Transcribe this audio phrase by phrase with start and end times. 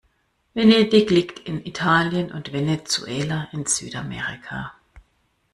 [0.55, 4.73] Venedig liegt in Italien und Venezuela in Südamerika.